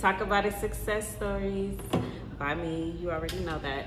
[0.00, 1.76] talk about it success stories
[2.38, 2.96] by me.
[3.00, 3.84] You already know that.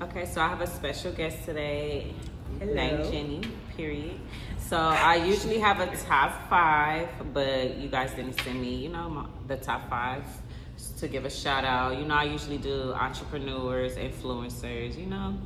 [0.00, 2.14] Okay, so I have a special guest today
[2.60, 2.72] Hello.
[2.72, 3.42] named Jenny,
[3.76, 4.20] period.
[4.58, 9.08] So I usually have a top five, but you guys didn't send me, you know,
[9.08, 10.22] my, the top five
[10.98, 11.98] to give a shout out.
[11.98, 15.36] You know, I usually do entrepreneurs, influencers, you know,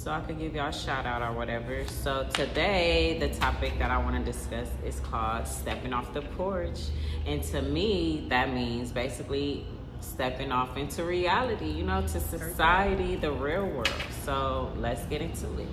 [0.00, 1.84] so I could give y'all a shout out or whatever.
[1.86, 6.80] So today, the topic that I want to discuss is called stepping off the porch.
[7.26, 9.66] And to me, that means basically
[10.00, 13.92] stepping off into reality, you know, to society, the real world.
[14.24, 15.68] So let's get into it.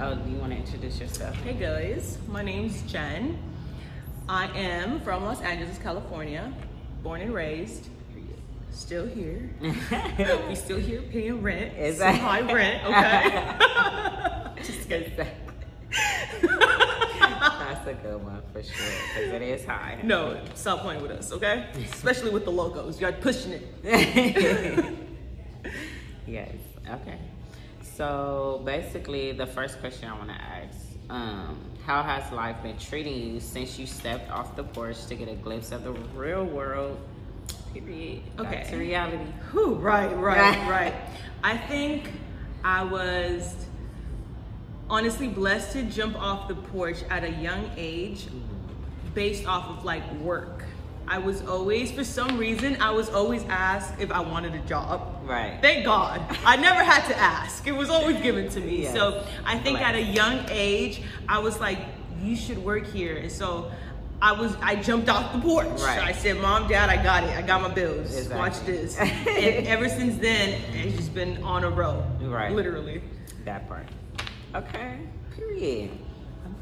[0.00, 1.36] Oh, you want to introduce yourself?
[1.36, 3.38] Hey guys, my name's Jen.
[4.28, 6.52] I am from Los Angeles, California,
[7.04, 7.88] born and raised.
[8.72, 9.50] Still here.
[10.48, 11.76] we still here paying rent.
[11.76, 12.84] Is Some high rent?
[12.84, 14.56] Okay.
[14.64, 15.12] Just kidding.
[17.52, 19.98] That's a good one for sure, because it is high.
[20.02, 21.66] No, stop playing with us, okay?
[21.92, 23.00] Especially with the logos.
[23.00, 23.62] You're pushing it.
[26.26, 26.54] yes.
[26.88, 27.18] Okay.
[27.82, 30.78] So basically, the first question I want to ask:
[31.10, 35.28] um, How has life been treating you since you stepped off the porch to get
[35.28, 36.98] a glimpse of the real world?
[37.74, 38.36] Period.
[38.36, 38.66] Back Okay.
[38.70, 39.18] to reality.
[39.50, 39.74] Who?
[39.76, 40.94] right, right, right.
[41.44, 42.10] I think
[42.64, 43.54] I was
[44.90, 48.26] honestly blessed to jump off the porch at a young age
[49.14, 50.64] based off of like work.
[51.08, 55.20] I was always, for some reason, I was always asked if I wanted a job.
[55.24, 55.58] Right.
[55.60, 56.22] Thank God.
[56.44, 57.66] I never had to ask.
[57.66, 58.72] It was always given to me.
[58.82, 58.94] Yes.
[58.94, 61.78] So I think at a young age, I was like,
[62.22, 63.16] you should work here.
[63.16, 63.70] And so
[64.22, 65.66] I was I jumped off the porch.
[65.80, 66.00] Right.
[66.00, 67.36] I said, Mom, Dad, I got it.
[67.36, 68.16] I got my bills.
[68.16, 68.36] Exactly.
[68.36, 68.96] Watch this.
[69.00, 72.06] and ever since then, it's just been on a roll.
[72.20, 72.52] Right.
[72.52, 73.02] Literally.
[73.44, 73.88] That part.
[74.54, 74.98] Okay.
[75.36, 75.90] Period.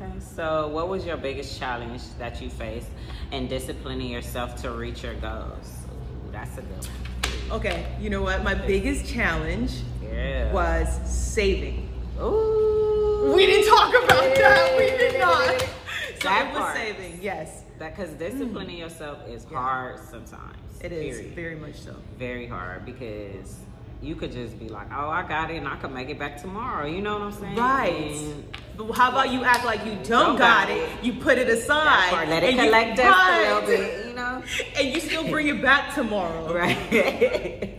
[0.01, 0.11] Okay.
[0.19, 2.89] So, what was your biggest challenge that you faced
[3.31, 5.71] in disciplining yourself to reach your goals?
[5.93, 7.59] Ooh, that's a good one.
[7.59, 8.43] Okay, you know what?
[8.43, 9.73] My biggest challenge
[10.03, 10.51] Yeah.
[10.53, 11.91] was saving.
[12.19, 13.33] Ooh.
[13.37, 14.75] We didn't talk about that.
[14.79, 15.69] We did not.
[16.21, 16.77] So That was part.
[16.77, 17.63] saving, yes.
[17.79, 19.59] That because disciplining yourself is Yeah.
[19.59, 20.57] hard sometimes.
[20.83, 21.35] It is period.
[21.35, 21.95] very much so.
[22.19, 23.57] very hard because
[24.03, 26.41] you could just be like, oh, I got it, and I could make it back
[26.41, 26.87] tomorrow.
[26.87, 27.57] You know what I'm saying?
[27.57, 27.93] Right.
[28.13, 28.45] And
[28.77, 31.05] But how about you act like you don't, Don't got, got it, it.
[31.05, 34.07] you put it aside, that part, let it and you- collect dust a little bit.
[34.09, 34.43] You know?
[34.79, 36.53] and you still bring it back tomorrow.
[36.61, 37.77] Right.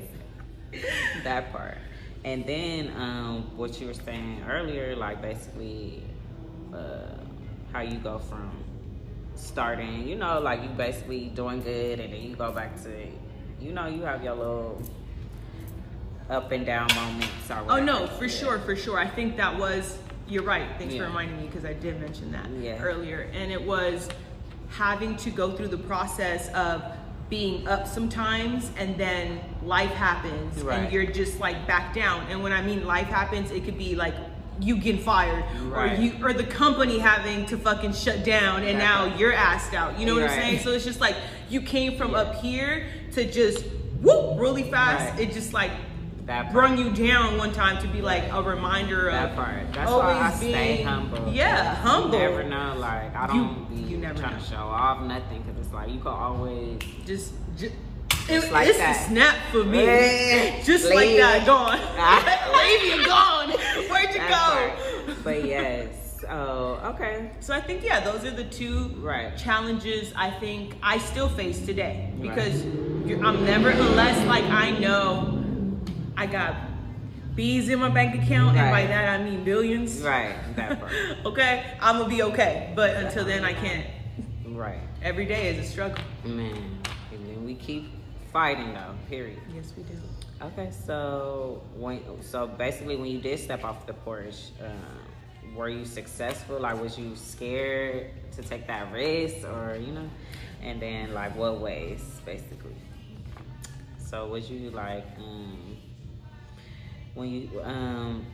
[1.24, 1.78] that part.
[2.24, 6.04] And then um, what you were saying earlier, like basically
[6.74, 7.18] uh,
[7.72, 8.52] how you go from
[9.36, 12.90] starting, you know, like you basically doing good and then you go back to,
[13.60, 14.82] you know, you have your little
[16.30, 17.50] up and down moments.
[17.50, 18.32] Or Oh no, for Yeah.
[18.40, 19.00] sure, for sure.
[19.00, 19.98] I think that was.
[20.28, 20.68] You're right.
[20.78, 21.02] Thanks Yeah.
[21.02, 22.82] for reminding me because I did mention that Yeah.
[22.82, 24.08] earlier, and it was
[24.70, 26.82] having to go through the process of
[27.30, 30.80] being up sometimes and then life happens Right.
[30.80, 33.96] and you're just like back down and when i mean life happens it could be
[33.96, 34.14] like
[34.60, 35.98] you getting fired Right.
[35.98, 39.98] or you or the company having to fucking shut down and now you're asked out
[40.00, 41.16] you know what i'm saying so it's just like
[41.50, 42.18] you came from Yeah.
[42.20, 43.66] up here to just
[44.02, 45.22] whoop really fast Right.
[45.30, 45.72] it just like
[46.28, 49.74] That brung you down one time to be like a reminder of That part.
[49.74, 51.32] That's why I stay humble.
[51.34, 52.14] Yeah, humble.
[52.20, 52.76] You never know.
[52.78, 54.40] Like I don't be you never trying know.
[54.40, 56.80] to show off nothing because it's like you could always.
[57.06, 57.74] Just, just,
[58.32, 59.06] Just like it's that.
[59.06, 59.86] a snap for me.
[60.64, 61.80] Just like that, gone.
[62.58, 63.50] Leave you gone.
[63.90, 65.06] Where'd you that go?
[65.08, 65.24] part.
[65.24, 66.24] But yes.
[66.30, 67.32] Oh, okay.
[67.42, 69.36] So I think yeah, those are the two Right.
[69.38, 72.22] challenges I think I still face today Right.
[72.30, 72.64] because
[73.06, 75.38] you're, I'm never unless like I know
[76.16, 76.56] I got
[77.36, 80.02] bees in my bank account and by that I mean billions.
[80.02, 80.36] Right.
[80.56, 80.92] That part.
[81.26, 83.86] okay, I'm gonna be okay, but until then I can't.
[84.48, 84.80] right.
[85.04, 85.98] Every day is a struggle.
[86.24, 86.56] Man.
[87.12, 87.90] And then we keep
[88.32, 88.96] fighting though.
[89.10, 89.40] Period.
[89.54, 89.94] Yes, we do.
[90.42, 90.70] Okay.
[90.86, 94.52] So when so basically when you did step off the porch.
[94.62, 94.68] Uh,
[95.56, 96.60] were you successful?
[96.60, 100.10] Like, was you scared to take that risk, or you know?
[100.62, 102.76] And then, like, what ways, basically?
[103.98, 105.76] So, was you like, um,
[107.16, 108.26] when you um,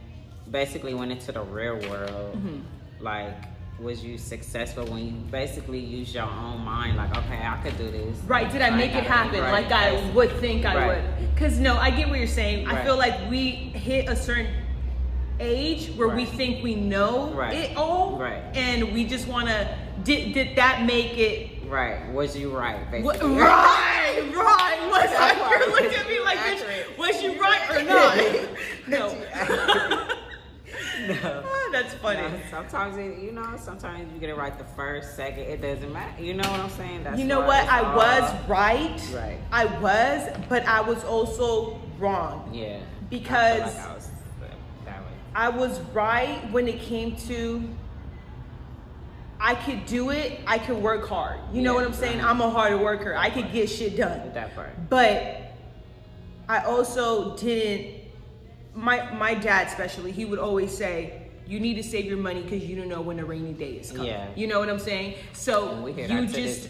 [0.51, 2.59] basically went into the real world, Mm-hmm.
[2.99, 3.33] like,
[3.79, 6.97] was you successful when you basically use your own mind?
[6.97, 8.17] Like, okay, I could do this.
[8.25, 10.11] Right, did I make it happen right, like I basically.
[10.13, 10.87] would think I Right.
[11.19, 11.33] would?
[11.33, 12.67] Because, no, I get what you're saying.
[12.67, 14.47] I feel like we hit a certain
[15.39, 17.53] age where we think we know Right.
[17.55, 18.17] it all.
[18.17, 18.41] Right.
[18.55, 21.51] And we just want to, did, did that make it?
[21.67, 22.11] Right.
[22.11, 22.79] Was you right?
[23.03, 24.87] What, right, right.
[24.89, 28.17] Was I, looking at me like, bitch, was you right or not?
[28.87, 30.17] no.
[31.07, 31.43] no.
[31.81, 32.41] That's funny.
[32.49, 35.41] Sometimes it, you know, sometimes you get it right the first, second.
[35.41, 36.23] It doesn't matter.
[36.23, 37.03] You know what I'm saying?
[37.03, 37.67] That's you know what?
[37.67, 39.09] I was right.
[39.13, 39.37] Right.
[39.51, 42.49] I was, but I was also wrong.
[42.51, 42.79] Yeah.
[43.09, 44.09] Because I, like I, was
[45.35, 47.63] I was right when it came to
[49.39, 50.39] I could do it.
[50.47, 51.39] I could work hard.
[51.51, 52.17] You yeah, know what I'm saying?
[52.17, 52.27] Right.
[52.27, 53.11] I'm a hard worker.
[53.11, 53.53] That I could part.
[53.53, 54.33] get shit done.
[54.33, 54.89] That part.
[54.89, 55.53] But
[56.49, 58.05] I also didn't.
[58.73, 62.63] My my dad especially, he would always say, "You need to save your money because
[62.63, 64.27] you don't know when a rainy day is coming." Yeah.
[64.35, 65.15] You know what I'm saying?
[65.33, 66.69] So you just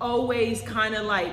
[0.00, 1.32] always kind of like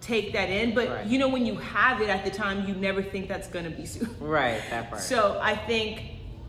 [0.00, 0.74] take that in.
[0.74, 1.06] But right.
[1.06, 3.86] you know, when you have it at the time, you never think that's gonna be
[3.86, 4.14] soon.
[4.20, 4.60] Right.
[4.70, 5.02] That part.
[5.02, 6.02] So I think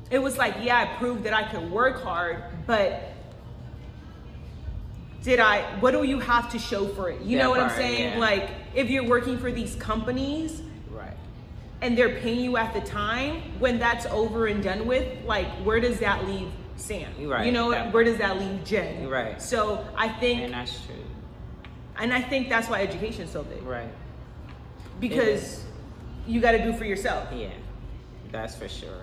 [0.10, 3.14] it was like, yeah, I proved that I could work hard, but
[5.24, 7.22] did I, what do you have to show for it?
[7.22, 8.14] You that know what part, I'm saying?
[8.14, 8.20] Yeah.
[8.20, 10.62] Like, if you're working for these companies,
[11.84, 15.82] and they're paying you at the time, when that's over and done with, like, where
[15.82, 17.12] does that leave Sam?
[17.28, 17.46] Right.
[17.46, 19.10] You know, where does that leave Jen?
[19.10, 19.42] Right.
[19.42, 20.96] So I think, and that's true.
[22.00, 23.62] And I think that's why education is so big.
[23.64, 23.90] Right.
[25.02, 25.64] Because
[26.26, 27.28] you got to do for yourself.
[27.36, 27.50] Yeah,
[28.32, 29.02] that's for sure.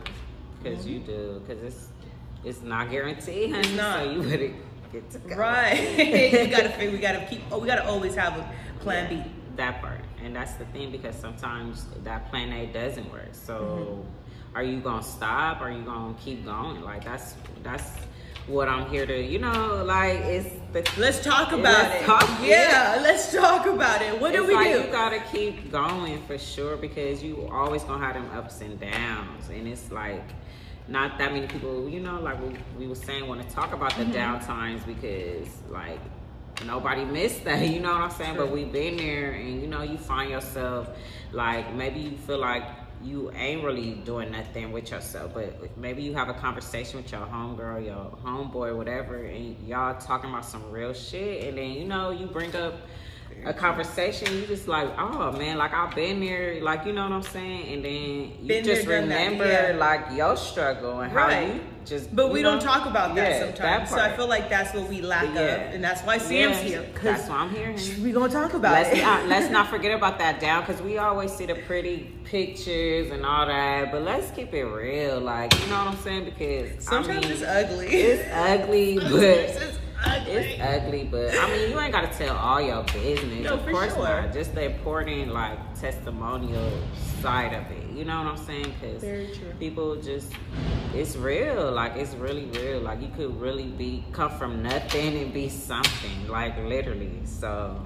[0.62, 0.94] Because mm-hmm.
[0.94, 1.88] you do, because it's
[2.44, 3.54] it's not guaranteed.
[3.54, 4.04] It's not.
[4.04, 4.54] So you would
[4.90, 5.36] get to go.
[5.36, 5.98] Right.
[6.46, 6.92] you gotta figure.
[6.92, 7.42] We gotta keep.
[7.52, 9.30] Oh, we gotta always have a plan yeah, B.
[9.56, 13.31] That part, and that's the thing because sometimes that plan A doesn't work.
[13.32, 14.56] So, mm-hmm.
[14.56, 15.61] are you gonna stop?
[15.61, 16.82] Are you gonna keep going?
[16.82, 17.90] Like that's that's
[18.46, 19.22] what I'm here to.
[19.22, 20.88] You know, like it's the.
[20.99, 22.06] Let's talk about let's it.
[22.06, 24.20] Talk, yeah, yeah, let's talk about it.
[24.20, 24.81] What it's do we like do?
[24.81, 29.49] You gotta keep going for sure because you always gonna have them ups and downs,
[29.49, 30.25] and it's like
[30.90, 33.94] not that many people, you know, like we, we were saying, want to talk about
[33.96, 34.12] the mm-hmm.
[34.12, 36.00] down times because, like,
[36.66, 38.36] nobody missed that, you know what I'm saying?
[38.36, 40.88] But we've been there, and you know, you find yourself
[41.32, 42.64] like maybe you feel like
[43.02, 47.22] you ain't really doing nothing with yourself, but maybe you have a conversation with your
[47.22, 52.10] homegirl, your homeboy, whatever, and y'all talking about some real shit, and then you know,
[52.10, 52.74] you bring up
[53.44, 57.12] a conversation, you just like, oh man, like I've been there, like you know what
[57.12, 59.76] I'm saying, and then you been just there, remember yeah.
[59.78, 61.48] like your struggle and right.
[61.48, 62.14] how you just.
[62.14, 64.75] But we know, don't talk about that yeah, sometimes, that so I feel like that's
[64.75, 65.40] what we lack yeah.
[65.40, 66.84] of, and that's why Sam's here.
[67.02, 67.75] That's why I'm here.
[68.02, 69.02] We gonna talk about let's it.
[69.02, 73.25] Not, let's not forget about that down, because we always see the pretty pictures and
[73.25, 77.25] all that, but let's keep it real, like you know what I'm saying, because sometimes
[77.25, 77.87] I mean, it's ugly.
[77.87, 80.32] It's ugly, but ugly.
[80.32, 83.44] It's ugly, but I mean, you ain't gotta tell all your business.
[83.44, 84.23] No, of course sure.
[84.23, 84.32] not.
[84.32, 86.70] Just the important, like, testimonial
[87.20, 87.91] side of it.
[87.97, 88.73] You know what I'm saying?
[88.81, 90.32] Because people just,
[90.94, 91.73] it's real.
[91.73, 92.81] Like, it's really real.
[92.81, 96.29] Like, you could really be come from nothing and be something.
[96.29, 97.20] Like, literally.
[97.25, 97.81] So.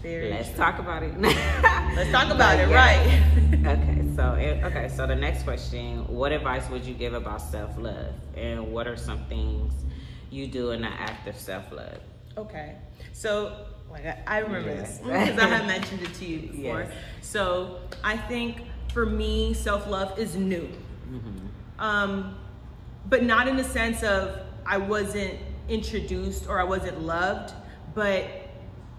[0.00, 0.58] Very Let's true.
[0.58, 1.20] talk about it.
[1.20, 3.20] Let's talk about it, right?
[3.66, 7.76] okay, so eh, okay, so the next question: What advice would you give about self
[7.76, 9.74] love, and what are some things
[10.30, 11.98] you do in the act of self love?
[12.36, 12.76] Okay.
[13.12, 14.98] So, like, I, I remember yes.
[14.98, 16.80] this because I have mentioned it to you before.
[16.82, 16.92] Yes.
[17.20, 20.68] So, I think for me, self love is new.
[21.10, 21.46] Mm-hmm.
[21.78, 22.38] Um,
[23.08, 25.34] but not in the sense of I wasn't
[25.68, 27.54] introduced or I wasn't loved,
[27.94, 28.26] but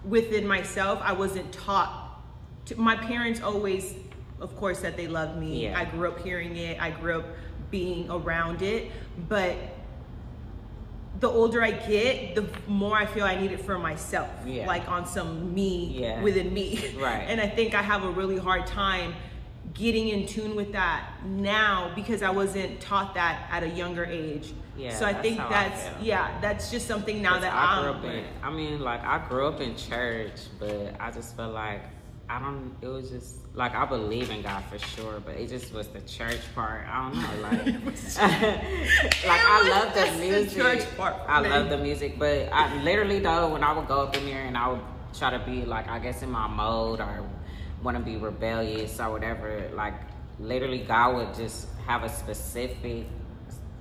[0.04, 2.20] within myself, I wasn't taught.
[2.66, 3.94] To, my parents always,
[4.40, 5.64] of course, said they loved me.
[5.64, 5.78] Yeah.
[5.78, 7.26] I grew up hearing it, I grew up
[7.70, 8.90] being around it,
[9.28, 9.56] but
[11.20, 14.30] the older I get, the more I feel I need it for myself.
[14.46, 14.66] Yeah.
[14.66, 16.22] Like on some me yeah.
[16.22, 16.94] within me.
[17.00, 17.24] Right.
[17.28, 19.14] And I think I have a really hard time
[19.74, 24.52] getting in tune with that now because I wasn't taught that at a younger age.
[24.76, 27.96] Yeah, so I think that's I yeah, that's just something now that I grew I'm,
[27.96, 28.24] up in.
[28.42, 31.82] I mean, like I grew up in church, but I just felt like
[32.30, 32.76] I don't.
[32.80, 36.00] It was just like I believe in God for sure, but it just was the
[36.02, 36.86] church part.
[36.88, 37.66] I don't know, like,
[39.26, 40.50] like I love the music.
[40.50, 41.16] The church part.
[41.26, 44.44] I love the music, but I literally though when I would go up in there
[44.44, 44.80] and I would
[45.12, 47.28] try to be like I guess in my mode or
[47.82, 49.94] want to be rebellious or whatever, like
[50.38, 53.06] literally God would just have a specific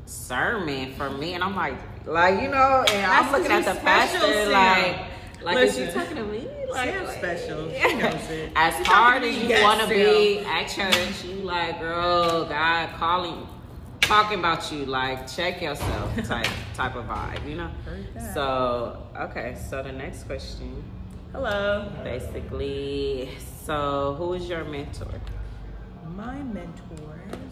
[0.08, 1.78] sermon for me, and I'm like,
[2.08, 5.09] like you know, and That's I'm looking at the pastor like.
[5.42, 6.48] Like, Listen, is she talking to me?
[6.70, 7.72] Like, Sam's special.
[8.56, 13.48] As hard as you want to be at church, you like, girl, God calling,
[14.02, 14.86] talking about you.
[14.86, 17.72] Like, check yourself type type of vibe, you know.
[18.34, 19.58] So, okay.
[19.70, 20.84] So the next question.
[21.32, 21.90] Hello.
[22.04, 23.30] Basically,
[23.66, 25.08] so who is your mentor?
[26.16, 27.49] My mentors,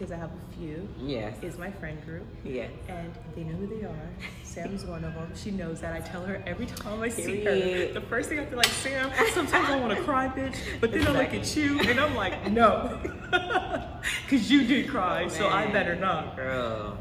[0.00, 0.88] because I have a few.
[0.98, 1.36] Yes.
[1.42, 2.26] Is my friend group.
[2.42, 2.70] Yes.
[2.88, 4.08] And they know who they are.
[4.42, 5.30] Sam's one of them.
[5.36, 5.92] She knows that.
[5.94, 7.92] I tell her every time I see her.
[7.92, 10.56] The first thing I feel like, Sam, sometimes I want to cry, bitch.
[10.80, 11.20] But then exactly.
[11.20, 12.98] I look at you and I'm like, no.
[14.24, 16.34] because you did cry, so I better not.
[16.34, 16.96] Girl,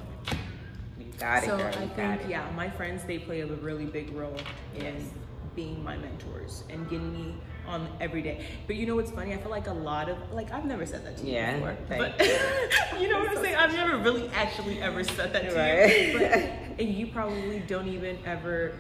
[0.99, 1.67] you got it, So girl.
[1.67, 2.29] I You got think, it.
[2.29, 4.35] yeah, my friends they play a really big role
[4.75, 5.09] in
[5.55, 7.35] being my mentors and getting me
[7.69, 8.45] on every day.
[8.67, 9.33] But you know what's funny?
[9.33, 11.77] I feel like a lot of like I've never said that to you Yeah, before,
[11.87, 12.19] but
[12.99, 13.55] you know what I'm saying?
[13.55, 16.07] I've never really actually ever said that to Right.
[16.13, 18.73] you, but, and you probably don't even ever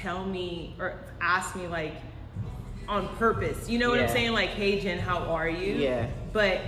[0.00, 1.94] tell me or ask me like
[2.88, 3.68] on purpose.
[3.68, 4.32] You know what I'm saying?
[4.32, 5.74] Like, hey Jen, how are you?
[5.74, 6.08] Yeah.
[6.32, 6.60] But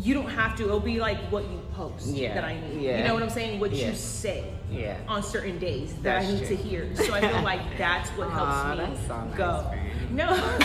[0.00, 0.64] you don't have to.
[0.64, 2.34] It'll be like what you post Yeah.
[2.34, 2.80] that I need.
[2.82, 2.98] Yeah.
[2.98, 3.60] You know what I'm saying?
[3.60, 3.88] What Yeah.
[3.90, 4.44] you say
[5.08, 6.48] on certain days that I need true.
[6.48, 6.94] to hear.
[6.96, 9.74] So I feel like that's what helps Aw, me that's so nice, go.
[10.10, 10.26] No,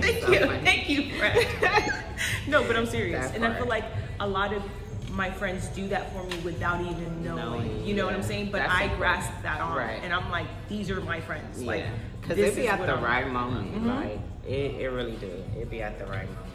[0.00, 0.60] thank so you, funny.
[0.64, 1.92] thank you, friend.
[2.48, 3.84] no, but I'm serious, and I feel like
[4.20, 4.62] a lot of
[5.12, 7.36] my friends do that for me without even knowing.
[7.66, 8.14] Knowing, you know what.
[8.14, 8.50] I'm saying?
[8.52, 10.00] But That's I grasp that on, Right.
[10.02, 11.60] and I'm like, these are my friends.
[11.62, 11.84] Like,
[12.20, 13.74] because it be at the I'm- right moment.
[13.74, 13.86] Mhm.
[13.86, 15.30] Like it, it really do.
[15.58, 16.49] It be at the right moment.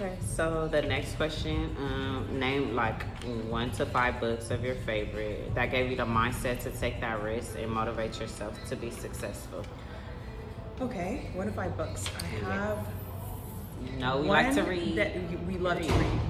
[0.00, 3.02] Okay, so the next question, um, name like
[3.50, 7.22] one to five books of your favorite that gave you the mindset to take that
[7.22, 9.62] risk and motivate yourself to be successful.
[10.80, 12.08] Okay, one of five books.
[12.46, 12.86] I have
[13.98, 14.96] No, we like to read.
[14.96, 15.12] That
[15.46, 16.20] we love to read.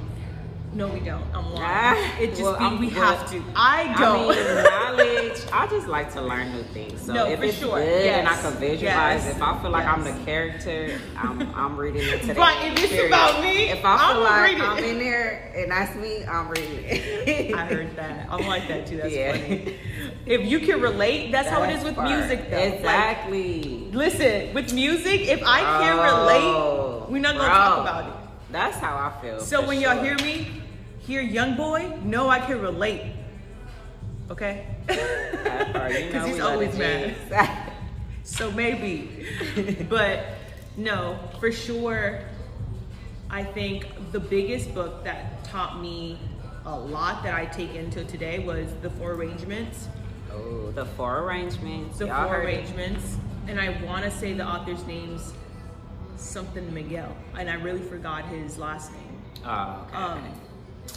[0.72, 1.24] No, we don't.
[1.34, 1.66] I'm lying.
[1.98, 3.42] Ah, it just well, be, we well, have to.
[3.56, 4.30] I don't.
[4.30, 5.40] I mean, knowledge.
[5.52, 7.00] I just like to learn new things.
[7.00, 7.78] So No, if for it's sure.
[7.80, 8.80] good and I can visualize,
[9.24, 9.34] Yes.
[9.36, 12.34] if I feel like I'm the character, I'm, I'm reading it today.
[12.34, 15.96] But if it's about me, if I feel I'm like I'm in there and that's
[15.96, 17.52] me, I'm reading it.
[17.54, 18.28] I heard that.
[18.30, 18.98] I'm like that too.
[18.98, 19.32] That's Yeah.
[19.32, 19.76] funny.
[20.24, 22.08] If you can relate, that's, how it is with part.
[22.10, 22.56] music, though.
[22.58, 23.88] Like, Exactly.
[23.92, 27.58] listen, with music, if I can Bro, relate, we're not gonna bro.
[27.58, 28.14] talk about it.
[28.52, 29.40] That's how I feel.
[29.40, 30.59] So when y'all hear me,
[31.10, 33.02] hear young boy, know I can relate.
[34.30, 34.64] Okay?
[34.86, 37.16] That part, you know Because he's always mad.
[38.22, 39.26] So maybe.
[39.88, 40.24] but
[40.76, 42.20] no, for sure,
[43.28, 46.16] I think the biggest book that taught me
[46.64, 49.88] a lot that I take into today was The Four Arrangements.
[50.32, 51.98] oh, the four arrangements.
[51.98, 52.58] The y'all Four heard it.
[52.58, 53.16] Arrangements.
[53.48, 55.32] And I want to say the author's name's
[56.16, 57.16] something Miguel.
[57.36, 59.22] And I really forgot his last name.
[59.44, 59.96] Oh, okay.
[59.96, 60.22] Um,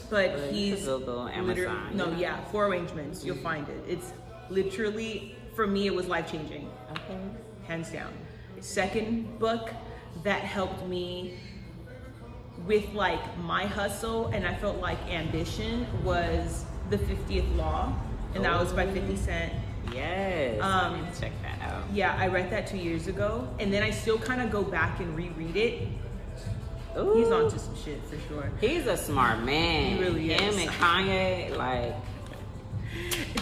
[0.02, 3.24] but Well, he's Google Amazon, No, yeah, Four Arrangements.
[3.24, 3.84] You'll find it.
[3.88, 4.14] It's
[4.50, 5.88] literally for me.
[5.88, 7.20] It was life changing, okay.
[7.68, 8.12] hands down.
[8.60, 9.72] Second book
[10.24, 11.38] that helped me
[12.66, 17.94] with like my hustle and I felt like ambition was the 50th Law,
[18.36, 19.54] and that was by 50 Cent.
[19.94, 20.62] Yes.
[20.62, 21.84] Um, check that out.
[21.92, 25.00] Yeah, I read that two years ago, and then I still kind of go back
[25.00, 25.88] and reread it.
[26.98, 27.16] Ooh.
[27.18, 28.52] He's onto some shit for sure.
[28.62, 29.98] He's a smart man.
[29.98, 30.58] He really Him is.
[30.58, 31.96] and Kanye, like,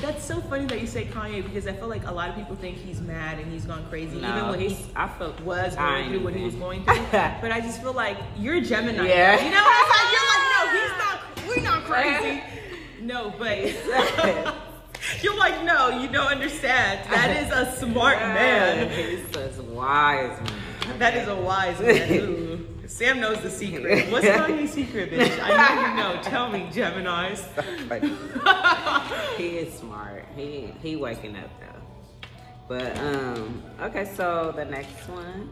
[0.01, 2.55] That's so funny that you say Kanye because I feel like a lot of people
[2.55, 6.09] think he's mad and he's gone crazy, no, even when he I feel was going
[6.09, 6.95] through what he was going through.
[7.11, 9.07] but I just feel like you're a Gemini.
[9.07, 9.43] Yeah.
[9.43, 11.47] You know, it's like you're like, no, he's not.
[11.47, 12.43] We're not crazy.
[13.01, 13.57] No, but
[15.23, 17.09] you're like, no, you don't understand.
[17.11, 18.91] That is a smart man.
[18.91, 20.99] He's a wise man.
[20.99, 22.50] That is a wise man.
[22.91, 24.11] Sam knows the secret.
[24.11, 25.39] What's Kanye's secret, bitch?
[25.41, 26.21] I know you know.
[26.21, 27.41] Tell me, Gemini's.
[29.37, 30.25] he is smart.
[30.35, 32.27] He he waking up though.
[32.67, 34.03] But um, okay.
[34.13, 35.49] So the next one,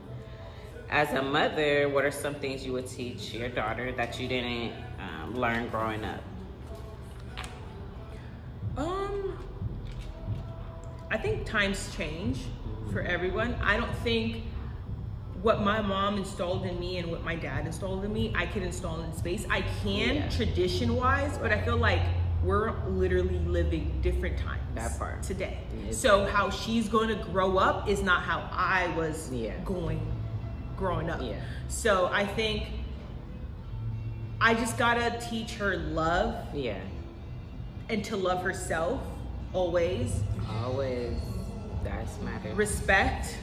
[0.89, 4.73] as a mother, what are some things you would teach your daughter that you didn't
[4.99, 6.21] um, learn growing up?
[8.75, 9.39] Um,
[11.09, 12.41] I think times change
[12.91, 13.55] for everyone.
[13.63, 14.43] I don't think
[15.41, 18.61] what my mom installed in me and what my dad installed in me, I can
[18.63, 19.45] install in space.
[19.49, 20.29] I can Yeah.
[20.29, 22.01] tradition wise, but I feel like
[22.43, 25.23] we're literally living different times That part.
[25.23, 25.57] today.
[25.85, 25.91] Yeah.
[25.93, 29.53] So how she's going to grow up is not how I was Yeah.
[29.65, 29.99] going
[30.77, 31.21] growing up.
[31.21, 31.35] Yeah.
[31.67, 32.63] So I think
[34.41, 36.77] I just gotta teach her love Yeah,
[37.89, 39.01] and to love herself
[39.51, 40.21] always,
[40.63, 41.17] always.
[41.83, 42.53] That's matter.
[42.55, 43.37] respect.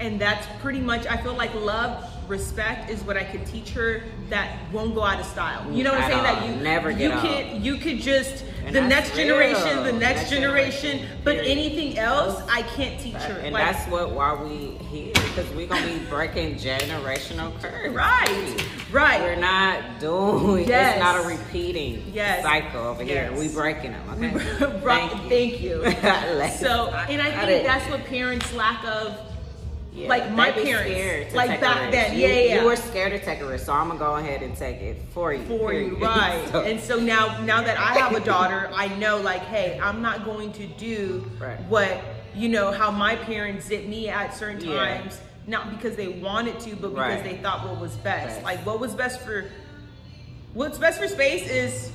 [0.00, 4.02] And that's pretty much, I feel like love, respect is what I could teach her
[4.28, 5.68] that won't go out of style.
[5.72, 6.26] You know what I'm saying?
[6.26, 6.34] all.
[6.36, 7.22] That you Never you get old.
[7.22, 11.96] could you could just And the next generation, the next, Next generation, generation, but anything
[11.98, 13.38] else I can't teach her.
[13.38, 17.94] And Like, that's what why we here because we're gonna be breaking generational curves.
[17.94, 19.22] right, right.
[19.22, 20.68] We're not doing.
[20.68, 20.96] Yes.
[20.96, 22.42] It's not a repeating Yes.
[22.42, 23.30] cycle over here.
[23.32, 23.38] Yes.
[23.40, 24.22] We breaking them.
[24.22, 24.80] Okay.
[24.84, 25.10] right.
[25.30, 25.78] Thank you.
[25.80, 29.18] Let's- so, and I think that's what parents lack of.
[29.98, 32.14] Yeah, like, my parents, like, back then.
[32.14, 32.60] You- Yeah, yeah, yeah.
[32.60, 35.02] You were scared to take a risk, so I'm gonna go ahead and take it
[35.10, 35.44] for you.
[35.46, 36.46] for you, right?
[36.52, 40.00] So- and so now, now that I have a daughter, I know like, hey, I'm
[40.02, 41.60] not going to do Right.
[41.68, 42.00] what
[42.34, 44.76] you know how my parents did me at certain Yeah.
[44.98, 47.24] times not because they wanted to, but because Right.
[47.24, 48.26] they thought what was best.
[48.36, 48.44] Best.
[48.44, 49.46] Like what was best for
[50.52, 51.90] what's best for space is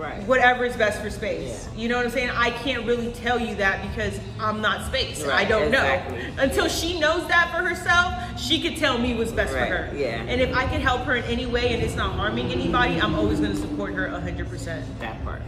[0.00, 0.22] Right.
[0.24, 1.68] whatever is best for space.
[1.74, 1.80] Yeah.
[1.80, 2.30] You know what I'm saying?
[2.30, 5.26] I can't really tell you that because I'm not space.
[5.26, 6.18] I don't exactly.
[6.22, 6.42] know.
[6.42, 9.96] Until she knows that for herself, she could tell me what's best Right, for her.
[9.96, 10.22] yeah.
[10.22, 13.14] And if I can help her in any way and it's not harming anybody, I'm
[13.14, 14.82] always going to support her 100%.
[15.00, 15.42] That part.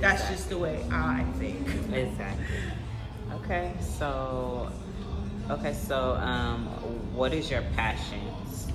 [0.00, 1.66] That's just the way I think.
[1.92, 2.44] Exactly.
[3.44, 4.72] Okay, so
[5.50, 6.66] okay, so um,
[7.14, 8.66] what is your passions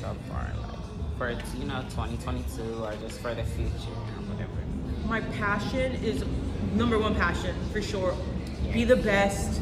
[0.00, 0.78] so far, like
[1.18, 3.72] for you know 2022 or just for the future?
[5.06, 6.24] My passion is
[6.74, 8.16] number one passion for sure.
[8.72, 9.60] Be the best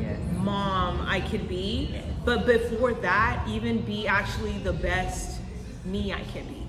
[0.00, 0.18] Yes.
[0.38, 1.94] mom I could be.
[2.24, 5.38] But before that, even be actually the best
[5.84, 6.66] me I can be.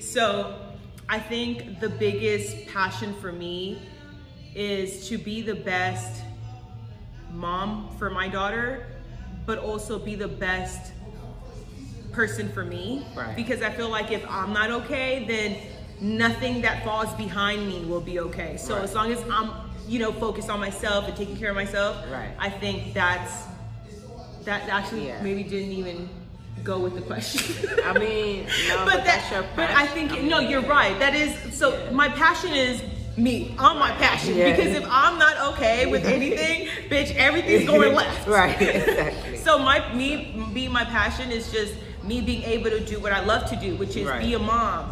[0.00, 0.54] So
[1.08, 3.82] I think the biggest passion for me
[4.54, 6.22] is to be the best
[7.32, 8.86] mom for my daughter,
[9.46, 10.92] but also be the best
[12.12, 13.04] person for me.
[13.16, 13.34] Right.
[13.34, 15.56] Because I feel like if I'm not okay, then
[16.00, 18.56] nothing that falls behind me will be okay.
[18.56, 18.84] So Right.
[18.84, 19.50] as long as I'm,
[19.86, 22.30] you know, focused on myself and taking care of myself, Right.
[22.38, 23.32] I think that's
[24.44, 25.20] that actually Yeah.
[25.22, 26.08] maybe didn't even
[26.64, 27.68] go with the question.
[27.84, 29.56] I mean, no, but, that's your passion.
[29.56, 30.98] but I think I no, you're right.
[30.98, 31.72] That is so.
[31.72, 31.90] Yeah.
[31.90, 32.82] My passion is
[33.18, 33.54] me.
[33.58, 34.56] I'm my passion Yeah.
[34.56, 38.26] because if I'm not okay with anything, bitch, everything's going left.
[38.26, 39.36] right, exactly.
[39.36, 43.20] So my me being my passion is just me being able to do what I
[43.22, 44.22] love to do, which is Right.
[44.22, 44.90] be a mom,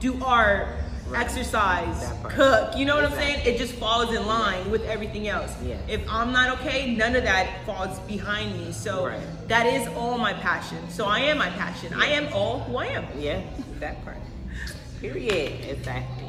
[0.00, 0.66] do art,
[1.06, 1.22] Right.
[1.22, 2.76] exercise, cook.
[2.76, 3.44] You know what I'm saying?
[3.44, 5.52] It just falls in line with everything else.
[5.60, 5.74] Yeah.
[5.88, 8.70] If I'm not okay, none of that falls behind me.
[8.70, 9.20] So Right.
[9.48, 10.78] that is all my passion.
[10.88, 11.92] So I am my passion.
[11.94, 13.06] I am all who I am.
[13.18, 13.40] Yeah,
[13.80, 14.18] that part.
[15.00, 15.64] Period.
[15.68, 16.26] Exactly.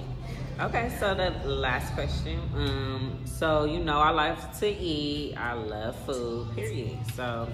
[0.60, 2.40] Okay, so the last question.
[2.56, 5.36] Um, so you know I love to eat.
[5.38, 6.56] I love food.
[6.56, 6.98] Period.
[7.16, 7.48] So,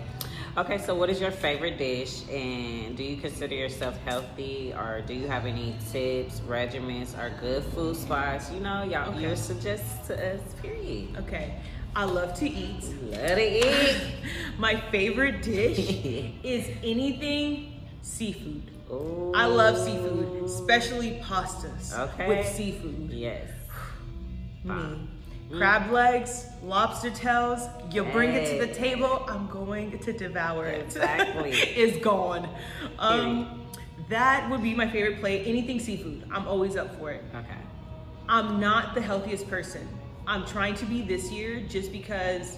[0.57, 5.13] okay, so what is your favorite dish, and do you consider yourself healthy, or do
[5.13, 8.51] you have any tips, regimens, or good food spots?
[8.51, 9.21] You know, y'all, Okay.
[9.29, 10.41] you suggest to us.
[10.61, 11.15] Period.
[11.19, 11.53] Okay.
[11.95, 12.83] I love to eat.
[13.11, 13.97] Love to eat.
[14.59, 15.79] My favorite dish
[16.43, 18.63] is anything seafood.
[18.91, 19.31] Ooh.
[19.35, 22.27] I love seafood, especially pastas Okay.
[22.27, 23.11] with seafood.
[23.11, 23.49] Yes.
[24.63, 25.07] Me.
[25.49, 25.57] Mm.
[25.57, 30.85] Crab legs, lobster tails, you bring it to the table, I'm going to devour it.
[30.85, 31.51] Exactly.
[31.53, 32.49] it's gone.
[32.99, 33.61] Um,
[34.09, 35.47] that would be my favorite plate.
[35.47, 37.23] Anything seafood, I'm always up for it.
[37.33, 37.47] Okay.
[38.27, 39.87] I'm not the healthiest person.
[40.25, 42.57] I'm trying to be this year just because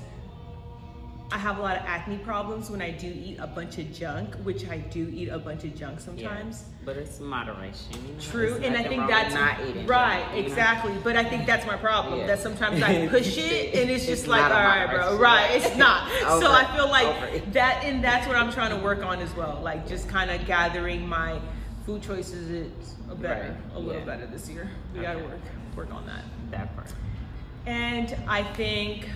[1.31, 4.33] I have a lot of acne problems when I do eat a bunch of junk,
[4.37, 6.65] which I do eat a bunch of junk sometimes.
[6.67, 7.93] Yeah, but it's moderation.
[8.07, 8.19] You know?
[8.19, 9.85] True, There's and I think that's not eating.
[9.85, 10.47] right, junk, you know?
[10.47, 10.93] exactly.
[11.03, 12.19] But I think that's my problem.
[12.21, 12.27] Yeah.
[12.27, 15.51] That sometimes I push it, and it's just It's like, not all right, bro, right?
[15.51, 16.09] It's not.
[16.25, 19.33] Over so I feel like that, and that's what I'm trying to work on as
[19.35, 19.59] well.
[19.63, 21.39] Like just kind of gathering my
[21.85, 24.05] food choices is a better, Right, a little yeah.
[24.05, 24.69] better this year.
[24.95, 25.39] We gotta work,
[25.75, 26.23] work on that.
[26.49, 26.91] That part.
[27.67, 29.07] And I think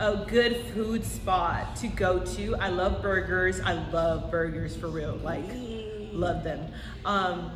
[0.00, 2.54] a good food spot to go to.
[2.56, 3.60] I love burgers.
[3.60, 5.16] I love burgers for real.
[5.16, 5.44] Like,
[6.12, 6.70] love them.
[7.04, 7.50] Um,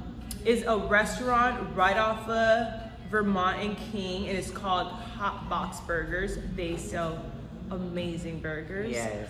[0.44, 6.38] is a restaurant right off of Vermont and King, and it's called Hot Box Burgers.
[6.56, 7.24] They sell
[7.70, 8.90] amazing burgers.
[8.90, 9.28] Yes.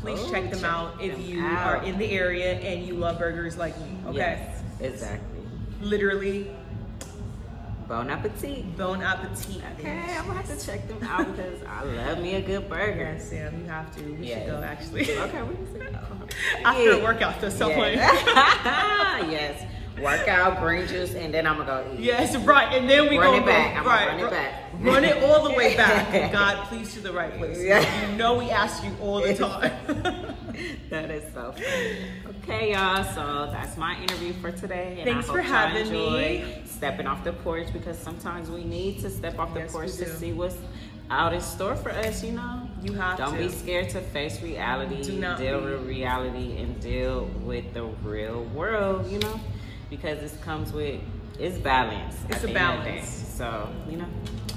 [0.00, 1.66] Please Oh, check them check out if them you out.
[1.78, 3.96] are in the area and you love burgers like me.
[4.08, 4.16] Okay.
[4.18, 5.40] Yes, exactly.
[5.80, 6.50] Literally,
[7.94, 8.76] Bon appetit.
[8.76, 9.62] bon appetit.
[9.78, 13.12] Okay, I'm gonna have to check them out because I love me a good burger.
[13.14, 14.02] Yes, Sam, you have to.
[14.02, 14.38] We Yes.
[14.38, 15.02] should go actually.
[15.16, 16.00] Okay, we can go.
[16.64, 16.96] After Yeah.
[16.96, 17.94] a workout, though, some point.
[17.94, 19.30] Yes.
[19.30, 19.66] yes.
[20.02, 22.00] Workout, green juice, and then I'm gonna go eat.
[22.00, 22.72] Yes, right.
[22.76, 23.74] And then we Run it back.
[23.74, 24.72] Go, I'ma right, run it back.
[24.80, 26.32] Run it all the way back.
[26.32, 27.62] God, please to the right place.
[27.62, 28.10] Yeah.
[28.10, 30.33] You know we ask you all the time.
[30.90, 31.96] that is so funny.
[32.42, 33.04] Okay, y'all.
[33.04, 34.96] So that's my interview for today.
[35.00, 36.44] And Thanks for having me.
[36.66, 40.06] Stepping off the porch because sometimes we need to step off the Yes, porch to
[40.08, 40.56] see what's
[41.10, 42.22] out in store for us.
[42.24, 43.38] You know, You have to Don't to.
[43.38, 45.02] be scared to face reality.
[45.02, 45.66] Do not deal be.
[45.66, 49.10] with reality and deal with the real world.
[49.10, 49.40] You know,
[49.90, 51.00] because this comes with
[51.38, 52.16] it's balance.
[52.28, 53.08] It's a the end of the balance.
[53.36, 54.06] So you know.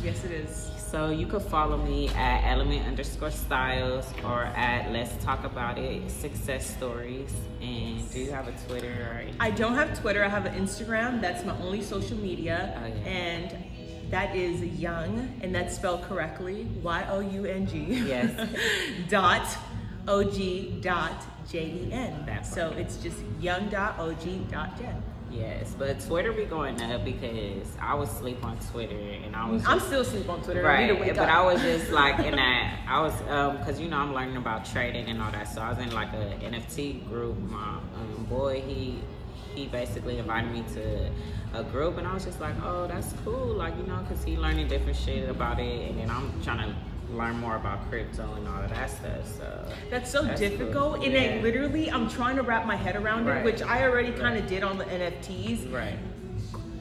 [0.03, 0.69] yes, it is.
[0.89, 6.09] So you could follow me at element underscore styles or at let's talk about it
[6.09, 7.33] success stories.
[7.61, 9.35] And do you have a Twitter or anything?
[9.41, 10.23] I don't have Twitter.
[10.23, 11.19] I have an Instagram.
[11.19, 12.73] That's my only social media.
[12.81, 13.09] Oh, yeah.
[13.09, 13.65] And
[14.11, 16.67] that is Young, and that's spelled correctly.
[16.81, 17.79] Y O U N G.
[18.05, 18.49] Yes.
[19.09, 19.45] dot
[20.07, 22.43] O G dot J E N.
[22.45, 25.03] So it's just young dot O G dot Jen.
[25.31, 29.65] Yes, but Twitter be going up because I was sleep on Twitter and I was.
[29.65, 30.63] I'm still asleep on Twitter.
[30.63, 31.35] Right, need to wake but up.
[31.35, 32.79] I was just like in that.
[32.87, 35.69] I was um because you know I'm learning about trading and all that, so I
[35.69, 37.37] was in like a NFT group.
[37.39, 38.99] My um, boy, he
[39.53, 41.09] he basically invited me to
[41.53, 44.37] a group, and I was just like, oh, that's cool, like you know, because he
[44.37, 46.75] learning different shit about it, and then I'm trying to
[47.11, 49.25] learn more about crypto and all of that stuff.
[49.37, 51.03] So That's so That's difficult, cool.
[51.03, 51.33] and Yeah.
[51.35, 53.37] like literally, I'm trying to wrap my head around Right.
[53.37, 55.97] it, which I already kind of did on the NFTs right,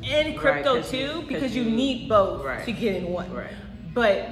[0.04, 2.64] and crypto 'cause you- because you, you- need both right.
[2.64, 3.32] to get in one.
[3.32, 3.52] right.
[3.94, 4.28] But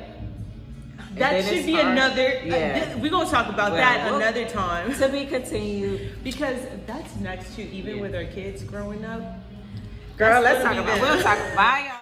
[1.17, 1.87] that should be hard.
[1.87, 2.27] another.
[2.43, 2.97] Uh, yeah.
[2.97, 6.23] we're gonna talk about Well, that we'll- another time To be continued.
[6.25, 7.69] because that's next too.
[7.73, 8.03] Even Yeah.
[8.03, 9.23] with our kids growing up.
[10.17, 11.01] Girl, let's talk about.
[11.01, 11.39] We'll talk.
[11.57, 12.01] Bye.